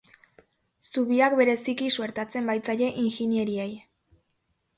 Zubiak 0.93 1.35
bereziki 1.39 1.91
suertatzen 1.97 2.49
baitzaie 2.53 2.91
injinieriei. 3.05 3.69